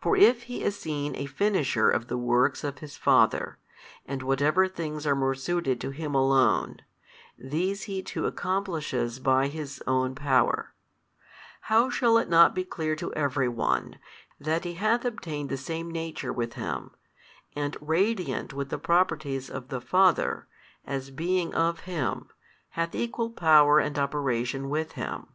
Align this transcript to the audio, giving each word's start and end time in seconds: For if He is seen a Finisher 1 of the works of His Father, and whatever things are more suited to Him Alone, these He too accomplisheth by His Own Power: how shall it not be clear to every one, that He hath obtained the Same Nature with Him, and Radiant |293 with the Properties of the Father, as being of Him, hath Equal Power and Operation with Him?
For 0.00 0.16
if 0.16 0.44
He 0.44 0.62
is 0.64 0.78
seen 0.78 1.14
a 1.14 1.26
Finisher 1.26 1.88
1 1.88 1.94
of 1.94 2.08
the 2.08 2.16
works 2.16 2.64
of 2.64 2.78
His 2.78 2.96
Father, 2.96 3.58
and 4.06 4.22
whatever 4.22 4.66
things 4.66 5.06
are 5.06 5.14
more 5.14 5.34
suited 5.34 5.78
to 5.82 5.90
Him 5.90 6.14
Alone, 6.14 6.78
these 7.36 7.82
He 7.82 8.02
too 8.02 8.22
accomplisheth 8.22 9.22
by 9.22 9.48
His 9.48 9.82
Own 9.86 10.14
Power: 10.14 10.72
how 11.68 11.90
shall 11.90 12.16
it 12.16 12.30
not 12.30 12.54
be 12.54 12.64
clear 12.64 12.96
to 12.96 13.12
every 13.12 13.46
one, 13.46 13.98
that 14.40 14.64
He 14.64 14.72
hath 14.76 15.04
obtained 15.04 15.50
the 15.50 15.58
Same 15.58 15.90
Nature 15.90 16.32
with 16.32 16.54
Him, 16.54 16.92
and 17.54 17.76
Radiant 17.78 18.52
|293 18.52 18.52
with 18.54 18.70
the 18.70 18.78
Properties 18.78 19.50
of 19.50 19.68
the 19.68 19.82
Father, 19.82 20.46
as 20.86 21.10
being 21.10 21.54
of 21.54 21.80
Him, 21.80 22.30
hath 22.70 22.94
Equal 22.94 23.28
Power 23.28 23.78
and 23.80 23.98
Operation 23.98 24.70
with 24.70 24.92
Him? 24.92 25.26